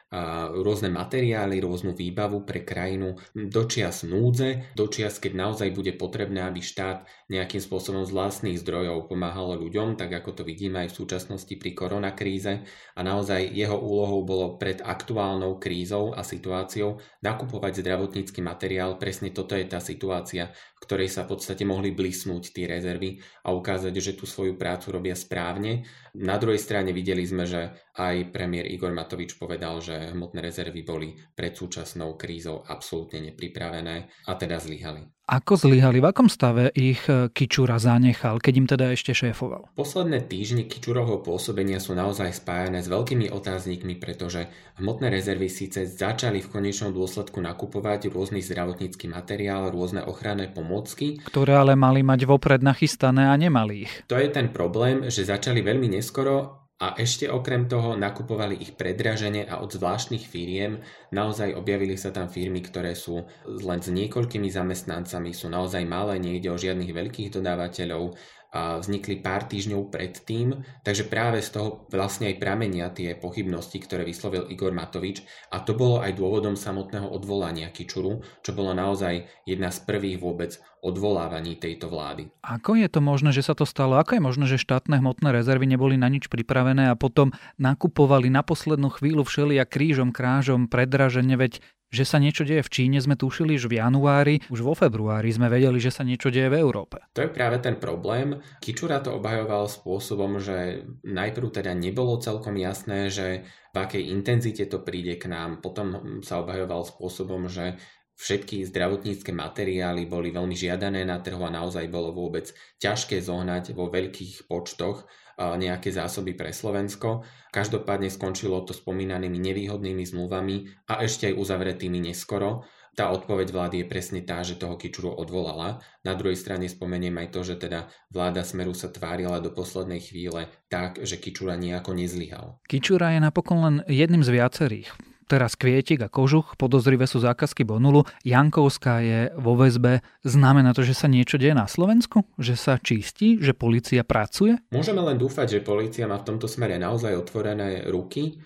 rôzne 0.63 0.87
materiály, 0.87 1.59
rôznu 1.59 1.91
výbavu 1.91 2.47
pre 2.47 2.63
krajinu 2.63 3.19
dočias 3.35 4.07
núdze, 4.07 4.71
dočias, 4.71 5.19
keď 5.19 5.35
naozaj 5.35 5.75
bude 5.75 5.91
potrebné, 5.99 6.47
aby 6.47 6.63
štát 6.63 7.03
nejakým 7.27 7.59
spôsobom 7.59 8.07
z 8.07 8.15
vlastných 8.15 8.55
zdrojov 8.63 9.11
pomáhal 9.11 9.59
ľuďom, 9.59 9.99
tak 9.99 10.15
ako 10.15 10.31
to 10.31 10.43
vidíme 10.47 10.79
aj 10.79 10.95
v 10.95 10.97
súčasnosti 11.03 11.51
pri 11.59 11.75
koronakríze 11.75 12.63
a 12.95 12.99
naozaj 13.03 13.51
jeho 13.51 13.75
úlohou 13.75 14.23
bolo 14.23 14.55
pred 14.55 14.79
aktuálnou 14.79 15.59
krízou 15.59 16.15
a 16.15 16.23
situáciou 16.23 17.03
nakupovať 17.19 17.83
zdravotnícky 17.83 18.39
materiál. 18.39 18.95
Presne 18.95 19.35
toto 19.35 19.59
je 19.59 19.67
tá 19.67 19.83
situácia, 19.83 20.55
ktorej 20.77 21.09
sa 21.09 21.25
v 21.25 21.33
podstate 21.33 21.65
mohli 21.65 21.91
blisnúť 21.91 22.53
tie 22.53 22.69
rezervy 22.69 23.17
a 23.43 23.51
ukázať, 23.51 23.93
že 23.97 24.13
tú 24.13 24.29
svoju 24.29 24.55
prácu 24.55 24.93
robia 24.93 25.17
správne. 25.17 25.83
Na 26.13 26.37
druhej 26.37 26.61
strane 26.61 26.93
videli 26.93 27.25
sme, 27.25 27.49
že 27.49 27.73
aj 27.97 28.29
premiér 28.29 28.69
Igor 28.69 28.93
Matovič 28.93 29.41
povedal, 29.41 29.81
že 29.81 30.13
hmotné 30.13 30.39
rezervy 30.39 30.81
boli 30.85 31.17
pred 31.33 31.57
súčasnou 31.57 32.13
krízou 32.13 32.61
absolútne 32.61 33.33
nepripravené 33.33 34.29
a 34.29 34.31
teda 34.37 34.61
zlyhali. 34.61 35.16
Ako 35.27 35.59
zlyhali? 35.59 35.99
V 35.99 36.07
akom 36.07 36.31
stave 36.31 36.71
ich 36.71 37.03
e, 37.11 37.27
Kičura 37.27 37.83
zanechal, 37.83 38.39
keď 38.39 38.53
im 38.55 38.63
teda 38.63 38.85
ešte 38.95 39.11
šéfoval? 39.11 39.67
Posledné 39.75 40.23
týždne 40.23 40.63
Kičurovho 40.63 41.19
pôsobenia 41.19 41.83
sú 41.83 41.91
naozaj 41.99 42.31
spájané 42.31 42.79
s 42.79 42.87
veľkými 42.87 43.27
otáznikmi, 43.35 43.99
pretože 43.99 44.47
hmotné 44.79 45.11
rezervy 45.11 45.51
síce 45.51 45.83
začali 45.83 46.39
v 46.39 46.47
konečnom 46.47 46.95
dôsledku 46.95 47.43
nakupovať 47.43 48.07
rôzny 48.07 48.39
zdravotnícky 48.39 49.11
materiál, 49.11 49.67
rôzne 49.67 49.99
ochranné 50.07 50.47
pomôcky. 50.47 51.19
Ktoré 51.27 51.59
ale 51.59 51.75
mali 51.75 52.07
mať 52.07 52.23
vopred 52.23 52.63
nachystané 52.63 53.27
a 53.27 53.35
nemali 53.35 53.83
ich. 53.83 53.91
To 54.07 54.15
je 54.15 54.31
ten 54.31 54.55
problém, 54.55 55.11
že 55.11 55.27
začali 55.27 55.59
veľmi 55.59 55.91
neskoro 55.91 56.66
a 56.77 56.93
ešte 56.93 57.25
okrem 57.25 57.65
toho 57.65 57.97
nakupovali 57.97 58.53
ich 58.61 58.77
predražene 58.77 59.49
a 59.49 59.65
od 59.65 59.73
zvláštnych 59.73 60.29
firiem. 60.29 60.77
Naozaj 61.09 61.57
objavili 61.57 61.97
sa 61.97 62.13
tam 62.13 62.29
firmy, 62.29 62.61
ktoré 62.61 62.93
sú 62.93 63.25
len 63.49 63.81
s 63.81 63.89
niekoľkými 63.89 64.45
zamestnancami, 64.45 65.33
sú 65.33 65.49
naozaj 65.49 65.81
malé, 65.89 66.21
nejde 66.21 66.53
o 66.53 66.61
žiadnych 66.61 66.93
veľkých 66.93 67.33
dodávateľov 67.33 68.13
vznikli 68.55 69.19
pár 69.19 69.45
týždňov 69.45 69.91
predtým, 69.91 70.63
takže 70.81 71.05
práve 71.11 71.43
z 71.43 71.51
toho 71.51 71.89
vlastne 71.91 72.31
aj 72.31 72.39
pramenia 72.39 72.87
tie 72.89 73.13
pochybnosti, 73.13 73.77
ktoré 73.83 74.07
vyslovil 74.07 74.47
Igor 74.47 74.71
Matovič 74.71 75.23
a 75.51 75.59
to 75.61 75.75
bolo 75.75 75.99
aj 75.99 76.15
dôvodom 76.15 76.55
samotného 76.55 77.11
odvolania 77.11 77.69
Kičuru, 77.69 78.23
čo 78.41 78.51
bolo 78.55 78.71
naozaj 78.71 79.27
jedna 79.43 79.67
z 79.67 79.79
prvých 79.83 80.17
vôbec 80.23 80.55
odvolávaní 80.79 81.57
tejto 81.57 81.89
vlády. 81.89 82.29
Ako 82.45 82.77
je 82.77 82.87
to 82.87 83.01
možné, 83.01 83.33
že 83.33 83.43
sa 83.43 83.57
to 83.57 83.65
stalo? 83.65 83.97
Ako 83.97 84.15
je 84.17 84.23
možné, 84.23 84.45
že 84.47 84.61
štátne 84.61 85.01
hmotné 85.01 85.33
rezervy 85.33 85.67
neboli 85.67 85.97
na 85.97 86.07
nič 86.07 86.29
pripravené 86.29 86.93
a 86.93 86.95
potom 86.95 87.33
nakupovali 87.57 88.29
na 88.29 88.45
poslednú 88.45 88.93
chvíľu 88.93 89.25
všelia 89.25 89.65
krížom, 89.67 90.13
krážom, 90.13 90.69
predražene, 90.69 91.35
veď 91.35 91.59
že 91.87 92.03
sa 92.03 92.19
niečo 92.19 92.43
deje 92.43 92.63
v 92.63 92.73
Číne 92.73 92.99
sme 92.99 93.15
tušili 93.15 93.55
už 93.55 93.71
v 93.71 93.79
januári, 93.79 94.35
už 94.51 94.59
vo 94.59 94.75
februári 94.75 95.31
sme 95.31 95.47
vedeli, 95.47 95.79
že 95.79 95.91
sa 95.93 96.03
niečo 96.03 96.27
deje 96.27 96.51
v 96.51 96.59
Európe. 96.59 96.99
To 97.15 97.23
je 97.23 97.31
práve 97.31 97.63
ten 97.63 97.79
problém. 97.79 98.39
Kičura 98.59 98.99
to 98.99 99.15
obhajoval 99.15 99.71
spôsobom, 99.71 100.39
že 100.43 100.83
najprv 101.07 101.47
teda 101.49 101.71
nebolo 101.71 102.19
celkom 102.19 102.59
jasné, 102.59 103.07
že 103.07 103.47
v 103.71 103.75
akej 103.77 104.03
intenzite 104.09 104.65
to 104.67 104.83
príde 104.83 105.15
k 105.21 105.31
nám. 105.31 105.63
Potom 105.63 106.19
sa 106.25 106.43
obhajoval 106.43 106.83
spôsobom, 106.83 107.47
že 107.47 107.79
všetky 108.17 108.65
zdravotnícke 108.65 109.29
materiály 109.29 110.09
boli 110.09 110.33
veľmi 110.33 110.57
žiadané 110.57 111.05
na 111.05 111.21
trhu 111.21 111.39
a 111.45 111.53
naozaj 111.53 111.85
bolo 111.87 112.11
vôbec 112.11 112.49
ťažké 112.81 113.21
zohnať 113.21 113.77
vo 113.77 113.87
veľkých 113.93 114.49
počtoch 114.49 115.05
nejaké 115.37 115.93
zásoby 115.93 116.33
pre 116.33 116.49
Slovensko. 116.49 117.21
Každopádne 117.53 118.09
skončilo 118.09 118.65
to 118.65 118.73
spomínanými 118.73 119.37
nevýhodnými 119.37 120.01
zmluvami 120.01 120.89
a 120.89 121.05
ešte 121.05 121.29
aj 121.29 121.37
uzavretými 121.37 122.09
neskoro. 122.09 122.65
Tá 122.97 123.13
odpoveď 123.13 123.53
vlády 123.53 123.75
je 123.85 123.89
presne 123.93 124.25
tá, 124.25 124.41
že 124.41 124.57
toho 124.57 124.73
Kičuru 124.73 125.13
odvolala. 125.13 125.85
Na 126.01 126.17
druhej 126.17 126.33
strane 126.33 126.65
spomeniem 126.65 127.13
aj 127.21 127.29
to, 127.29 127.45
že 127.45 127.61
teda 127.61 127.85
vláda 128.09 128.41
Smeru 128.41 128.73
sa 128.73 128.89
tvárila 128.89 129.37
do 129.37 129.53
poslednej 129.53 130.01
chvíle 130.01 130.49
tak, 130.73 130.97
že 131.05 131.21
Kičura 131.21 131.53
nejako 131.53 131.93
nezlyhal. 131.93 132.57
Kičura 132.65 133.13
je 133.13 133.21
napokon 133.21 133.61
len 133.61 133.75
jedným 133.85 134.25
z 134.25 134.33
viacerých 134.33 134.89
teraz 135.27 135.59
Kvietik 135.59 136.01
a 136.01 136.09
Kožuch, 136.09 136.55
podozrivé 136.55 137.05
sú 137.05 137.19
zákazky 137.19 137.67
Bonulu, 137.67 138.07
Jankovská 138.23 139.03
je 139.03 139.19
vo 139.35 139.59
väzbe. 139.59 139.99
Znamená 140.23 140.71
to, 140.71 140.87
že 140.87 140.95
sa 140.95 141.11
niečo 141.11 141.35
deje 141.35 141.51
na 141.51 141.67
Slovensku? 141.67 142.23
Že 142.39 142.55
sa 142.55 142.73
čistí? 142.79 143.37
Že 143.37 143.53
policia 143.53 144.01
pracuje? 144.07 144.57
Môžeme 144.71 145.03
len 145.03 145.19
dúfať, 145.19 145.59
že 145.59 145.67
policia 145.67 146.07
má 146.07 146.17
v 146.17 146.33
tomto 146.33 146.47
smere 146.47 146.79
naozaj 146.79 147.13
otvorené 147.13 147.85
ruky 147.91 148.39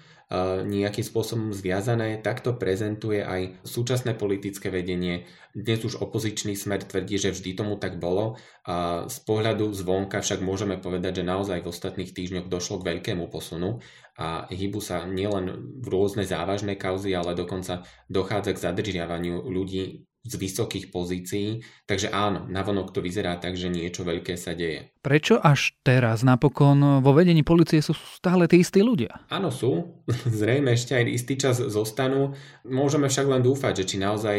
nejakým 0.63 1.03
spôsobom 1.03 1.51
zviazané. 1.51 2.15
Takto 2.23 2.55
prezentuje 2.55 3.19
aj 3.19 3.67
súčasné 3.67 4.15
politické 4.15 4.71
vedenie. 4.71 5.27
Dnes 5.51 5.83
už 5.83 5.99
opozičný 5.99 6.55
smer 6.55 6.87
tvrdí, 6.87 7.19
že 7.19 7.35
vždy 7.35 7.51
tomu 7.51 7.75
tak 7.75 7.99
bolo. 7.99 8.39
A 8.63 9.03
z 9.11 9.17
pohľadu 9.27 9.75
zvonka 9.75 10.23
však 10.23 10.39
môžeme 10.39 10.79
povedať, 10.79 11.19
že 11.19 11.27
naozaj 11.27 11.59
v 11.59 11.69
ostatných 11.75 12.15
týždňoch 12.15 12.47
došlo 12.47 12.79
k 12.79 12.87
veľkému 12.95 13.27
posunu 13.27 13.83
a 14.21 14.45
hýbu 14.53 14.77
sa 14.77 15.09
nielen 15.09 15.81
v 15.81 15.87
rôzne 15.89 16.21
závažné 16.21 16.77
kauzy, 16.77 17.17
ale 17.17 17.33
dokonca 17.33 17.81
dochádza 18.05 18.53
k 18.53 18.63
zadržiavaniu 18.69 19.49
ľudí 19.49 20.05
z 20.21 20.37
vysokých 20.37 20.93
pozícií, 20.93 21.65
takže 21.89 22.13
áno, 22.13 22.45
navonok 22.45 22.93
to 22.93 23.01
vyzerá 23.01 23.41
tak, 23.41 23.57
že 23.57 23.73
niečo 23.73 24.05
veľké 24.05 24.37
sa 24.37 24.53
deje. 24.53 24.93
Prečo 25.01 25.41
až 25.41 25.73
teraz 25.81 26.21
napokon 26.21 27.01
vo 27.01 27.11
vedení 27.17 27.41
policie 27.41 27.81
sú 27.81 27.97
stále 27.97 28.45
tí 28.45 28.61
istí 28.61 28.85
ľudia? 28.85 29.25
Áno, 29.33 29.49
sú. 29.49 30.05
Zrejme 30.41 30.77
ešte 30.77 30.93
aj 30.93 31.09
istý 31.09 31.41
čas 31.41 31.57
zostanú. 31.57 32.37
Môžeme 32.61 33.09
však 33.09 33.25
len 33.25 33.41
dúfať, 33.41 33.81
že 33.81 33.87
či 33.89 33.97
naozaj, 33.97 34.37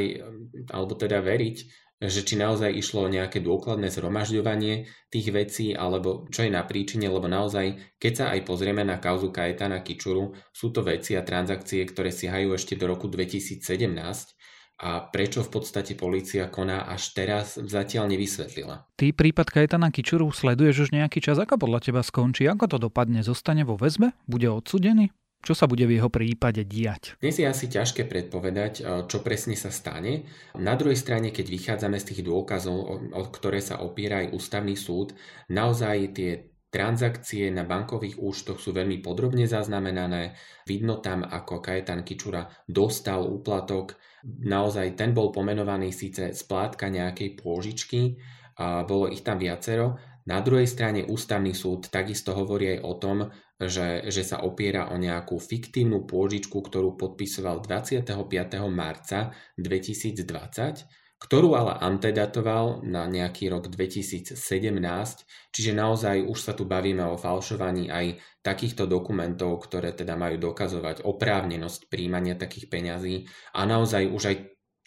alebo 0.71 0.95
teda 0.95 1.19
veriť, 1.19 1.82
že 2.03 2.27
či 2.27 2.35
naozaj 2.35 2.75
išlo 2.75 3.07
o 3.07 3.13
nejaké 3.13 3.39
dôkladné 3.39 3.87
zhromažďovanie 3.95 4.91
tých 5.07 5.29
vecí, 5.31 5.71
alebo 5.71 6.27
čo 6.35 6.43
je 6.43 6.51
na 6.51 6.67
príčine, 6.67 7.07
lebo 7.07 7.31
naozaj, 7.31 7.79
keď 8.03 8.13
sa 8.13 8.25
aj 8.35 8.41
pozrieme 8.43 8.83
na 8.83 8.99
kauzu 8.99 9.31
Kajetana 9.31 9.87
Kičuru, 9.87 10.35
sú 10.51 10.75
to 10.75 10.83
veci 10.83 11.15
a 11.15 11.23
transakcie, 11.23 11.87
ktoré 11.87 12.11
siahajú 12.11 12.59
ešte 12.59 12.75
do 12.75 12.91
roku 12.91 13.07
2017 13.07 13.63
a 14.83 14.99
prečo 14.99 15.47
v 15.47 15.51
podstate 15.55 15.95
polícia 15.95 16.51
koná 16.51 16.83
až 16.91 17.15
teraz 17.15 17.55
zatiaľ 17.55 18.11
nevysvetlila. 18.11 18.91
Ty 18.99 19.15
prípad 19.15 19.47
Kajetana 19.47 19.95
Kičuru 19.95 20.35
sleduješ 20.35 20.91
už 20.91 20.95
nejaký 20.97 21.23
čas, 21.23 21.39
ako 21.39 21.55
podľa 21.55 21.87
teba 21.87 22.03
skončí, 22.03 22.51
ako 22.51 22.67
to 22.67 22.77
dopadne, 22.91 23.23
zostane 23.23 23.63
vo 23.63 23.79
väzbe, 23.79 24.11
bude 24.27 24.51
odsudený? 24.51 25.15
Čo 25.43 25.59
sa 25.59 25.67
bude 25.67 25.83
v 25.91 25.99
jeho 25.99 26.07
prípade 26.07 26.63
diať? 26.63 27.19
Dnes 27.19 27.35
je 27.35 27.51
asi 27.51 27.67
ťažké 27.67 28.07
predpovedať, 28.07 28.73
eh, 28.79 28.85
čo 29.11 29.19
presne 29.27 29.59
sa 29.59 29.75
stane. 29.75 30.31
Na 30.55 30.79
druhej 30.79 30.95
strane, 30.95 31.35
keď 31.35 31.47
vychádzame 31.51 31.99
z 31.99 32.15
tých 32.15 32.21
dôkazov, 32.23 32.79
o 33.11 33.23
ktoré 33.35 33.59
sa 33.59 33.83
opiera 33.83 34.23
aj 34.23 34.39
ústavný 34.39 34.79
súd, 34.79 35.19
naozaj 35.51 36.15
tie 36.15 36.31
transakcie 36.73 37.53
na 37.53 37.69
bankových 37.69 38.17
účtoch 38.17 38.57
sú 38.57 38.73
veľmi 38.73 39.05
podrobne 39.05 39.45
zaznamenané. 39.45 40.33
Vidno 40.65 41.05
tam, 41.05 41.21
ako 41.21 41.61
Kajetan 41.61 42.01
Kičura 42.01 42.49
dostal 42.65 43.29
úplatok. 43.29 44.01
Naozaj 44.25 44.97
ten 44.97 45.13
bol 45.13 45.29
pomenovaný 45.29 45.93
síce 45.93 46.33
splátka 46.33 46.89
nejakej 46.89 47.37
pôžičky, 47.37 48.17
a 48.57 48.85
bolo 48.89 49.09
ich 49.13 49.21
tam 49.21 49.37
viacero. 49.37 50.01
Na 50.23 50.39
druhej 50.39 50.71
strane 50.71 51.03
ústavný 51.05 51.51
súd 51.53 51.91
takisto 51.91 52.33
hovorí 52.33 52.79
aj 52.79 52.81
o 52.87 52.93
tom, 52.95 53.17
že, 53.67 54.07
že 54.09 54.23
sa 54.23 54.43
opiera 54.43 54.91
o 54.91 54.97
nejakú 54.97 55.39
fiktívnu 55.39 56.07
pôžičku, 56.09 56.59
ktorú 56.59 56.95
podpisoval 56.97 57.63
25. 57.63 58.09
marca 58.71 59.35
2020, 59.59 60.23
ktorú 61.23 61.55
ale 61.55 61.79
antedatoval 61.79 62.83
na 62.83 63.07
nejaký 63.07 63.47
rok 63.47 63.71
2017, 63.71 64.35
čiže 65.55 65.71
naozaj 65.71 66.27
už 66.27 66.39
sa 66.39 66.53
tu 66.59 66.67
bavíme 66.67 67.07
o 67.07 67.15
falšovaní 67.15 67.87
aj 67.95 68.19
takýchto 68.43 68.91
dokumentov, 68.91 69.63
ktoré 69.63 69.95
teda 69.95 70.19
majú 70.19 70.51
dokazovať 70.51 71.07
oprávnenosť 71.07 71.87
príjmania 71.87 72.35
takých 72.35 72.67
peňazí 72.67 73.31
a 73.55 73.63
naozaj 73.63 74.11
už 74.11 74.23
aj 74.35 74.37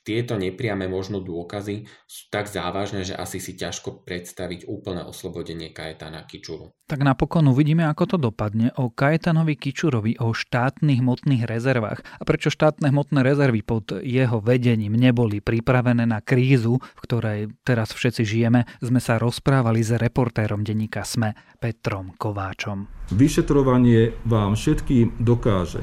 tieto 0.06 0.38
nepriame 0.38 0.86
možno 0.86 1.18
dôkazy 1.18 1.90
sú 2.06 2.30
tak 2.30 2.46
závažné, 2.46 3.10
že 3.10 3.18
asi 3.18 3.42
si 3.42 3.58
ťažko 3.58 4.06
predstaviť 4.06 4.70
úplné 4.70 5.02
oslobodenie 5.02 5.74
Kajetana 5.74 6.22
Kičuru. 6.30 6.70
Tak 6.86 7.02
napokon 7.02 7.50
uvidíme, 7.50 7.90
ako 7.90 8.14
to 8.14 8.18
dopadne 8.22 8.70
o 8.78 8.94
Kajetanovi 8.94 9.58
Kičurovi, 9.58 10.22
o 10.22 10.38
štátnych 10.38 11.02
hmotných 11.02 11.50
rezervách 11.50 12.06
a 12.06 12.22
prečo 12.22 12.54
štátne 12.54 12.94
hmotné 12.94 13.26
rezervy 13.26 13.66
pod 13.66 13.98
jeho 14.06 14.38
vedením 14.46 14.94
neboli 14.94 15.42
pripravené 15.42 16.06
na 16.06 16.22
krízu, 16.22 16.78
v 16.78 17.02
ktorej 17.02 17.40
teraz 17.66 17.90
všetci 17.90 18.22
žijeme, 18.22 18.70
sme 18.86 19.02
sa 19.02 19.18
rozprávali 19.18 19.82
s 19.82 19.98
reportérom 19.98 20.62
denníka 20.62 21.02
SME 21.02 21.34
Petrom 21.58 22.14
Kováčom. 22.14 23.10
Vyšetrovanie 23.10 24.14
vám 24.30 24.54
všetkým 24.54 25.18
dokáže, 25.18 25.82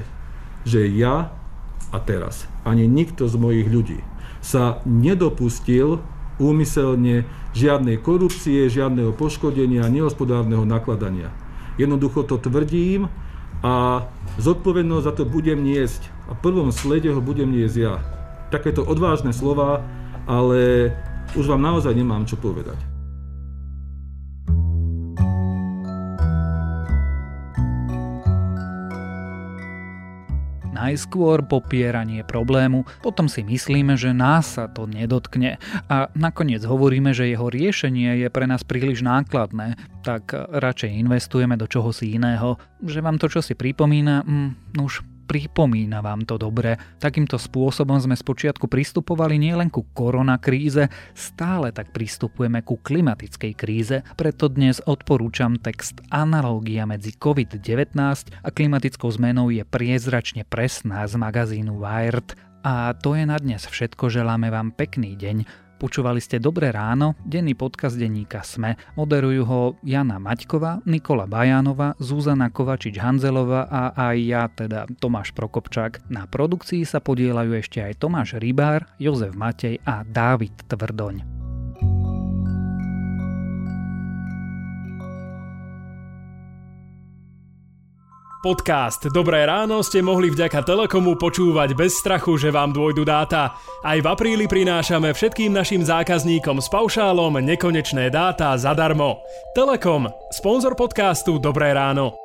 že 0.62 0.87
ja 0.87 1.35
a 1.91 1.99
teraz 1.99 2.47
ani 2.62 2.87
nikto 2.87 3.26
z 3.26 3.35
mojich 3.35 3.67
ľudí 3.67 4.12
sa 4.42 4.82
nedopustil 4.84 6.02
úmyselne 6.42 7.25
žiadnej 7.54 8.02
korupcie, 8.02 8.66
žiadneho 8.66 9.14
poškodenia, 9.14 9.87
nehospodárneho 9.87 10.66
nakladania. 10.66 11.30
Jednoducho 11.78 12.26
to 12.26 12.37
tvrdím 12.37 13.08
a 13.62 14.04
zodpovednosť 14.43 15.04
za 15.06 15.12
to 15.14 15.25
budem 15.25 15.62
niesť 15.62 16.10
a 16.26 16.34
v 16.34 16.43
prvom 16.43 16.75
slede 16.75 17.14
ho 17.14 17.23
budem 17.23 17.49
niesť 17.49 17.76
ja. 17.78 17.95
Takéto 18.50 18.84
odvážne 18.84 19.32
slova, 19.32 19.86
ale 20.28 20.93
už 21.38 21.49
vám 21.49 21.62
naozaj 21.62 21.95
nemám 21.97 22.28
čo 22.28 22.36
povedať. 22.36 22.92
Najskôr 30.82 31.47
popieranie 31.47 32.26
problému, 32.26 32.82
potom 33.06 33.30
si 33.30 33.47
myslíme, 33.47 33.95
že 33.95 34.10
nás 34.10 34.58
sa 34.58 34.66
to 34.66 34.90
nedotkne 34.90 35.62
a 35.86 36.10
nakoniec 36.18 36.66
hovoríme, 36.66 37.14
že 37.14 37.30
jeho 37.30 37.47
riešenie 37.47 38.26
je 38.26 38.28
pre 38.32 38.50
nás 38.50 38.66
príliš 38.66 39.06
nákladné, 39.06 39.78
tak 40.02 40.34
radšej 40.34 40.90
investujeme 40.99 41.54
do 41.54 41.71
čohosi 41.71 42.18
iného. 42.18 42.58
Že 42.82 42.99
vám 43.00 43.16
to 43.23 43.30
čo 43.30 43.38
si 43.38 43.54
pripomína, 43.54 44.26
mm, 44.26 44.82
už 44.82 45.11
pripomína 45.32 46.04
vám 46.04 46.28
to 46.28 46.36
dobre. 46.36 46.76
Takýmto 47.00 47.40
spôsobom 47.40 47.97
sme 47.97 48.12
spočiatku 48.12 48.68
pristupovali 48.68 49.40
nielen 49.40 49.73
ku 49.73 49.88
koronakríze, 49.97 50.92
stále 51.16 51.73
tak 51.73 51.88
pristupujeme 51.97 52.60
ku 52.60 52.76
klimatickej 52.76 53.52
kríze, 53.56 54.04
preto 54.21 54.52
dnes 54.52 54.84
odporúčam 54.84 55.56
text 55.56 56.04
Analógia 56.12 56.84
medzi 56.84 57.16
COVID-19 57.16 57.97
a 58.45 58.49
klimatickou 58.52 59.08
zmenou 59.08 59.49
je 59.49 59.64
priezračne 59.64 60.45
presná 60.45 61.08
z 61.08 61.16
magazínu 61.16 61.80
Wired. 61.80 62.36
A 62.60 62.92
to 62.92 63.16
je 63.16 63.25
na 63.25 63.40
dnes 63.40 63.64
všetko, 63.64 64.12
želáme 64.12 64.52
vám 64.52 64.76
pekný 64.76 65.16
deň. 65.16 65.61
Počúvali 65.82 66.23
ste 66.23 66.38
Dobré 66.38 66.71
ráno, 66.71 67.18
denný 67.26 67.58
podcast 67.58 67.99
denníka 67.99 68.47
Sme. 68.47 68.78
Moderujú 68.95 69.42
ho 69.42 69.60
Jana 69.82 70.23
Maťková, 70.23 70.78
Nikola 70.86 71.26
Bajánova, 71.26 71.99
Zuzana 71.99 72.54
Kovačič-Hanzelová 72.54 73.66
a 73.66 73.90
aj 73.90 74.16
ja, 74.23 74.47
teda 74.47 74.86
Tomáš 75.02 75.34
Prokopčák. 75.34 76.06
Na 76.06 76.30
produkcii 76.30 76.86
sa 76.86 77.02
podielajú 77.02 77.58
ešte 77.58 77.82
aj 77.82 77.99
Tomáš 77.99 78.38
Rybár, 78.38 78.86
Jozef 79.02 79.34
Matej 79.34 79.82
a 79.82 80.06
Dávid 80.06 80.54
Tvrdoň. 80.71 81.42
Podcast 88.43 89.07
Dobré 89.15 89.47
ráno 89.47 89.87
ste 89.87 90.02
mohli 90.02 90.26
vďaka 90.26 90.67
Telekomu 90.67 91.15
počúvať 91.15 91.78
bez 91.78 91.95
strachu, 92.02 92.35
že 92.35 92.50
vám 92.50 92.75
dôjdu 92.75 93.07
dáta. 93.07 93.55
Aj 93.87 93.95
v 93.95 94.02
apríli 94.02 94.50
prinášame 94.50 95.15
všetkým 95.15 95.55
našim 95.55 95.87
zákazníkom 95.87 96.59
s 96.59 96.67
paušálom 96.67 97.39
nekonečné 97.39 98.11
dáta 98.11 98.59
zadarmo. 98.59 99.23
Telekom, 99.55 100.11
sponzor 100.35 100.75
podcastu 100.75 101.39
Dobré 101.39 101.71
ráno. 101.71 102.22